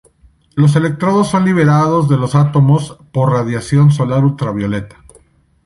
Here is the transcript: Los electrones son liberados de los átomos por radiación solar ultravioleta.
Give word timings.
Los 0.55 0.75
electrones 0.75 1.27
son 1.27 1.45
liberados 1.45 2.09
de 2.09 2.17
los 2.17 2.33
átomos 2.33 2.97
por 3.11 3.33
radiación 3.33 3.91
solar 3.91 4.25
ultravioleta. 4.25 4.95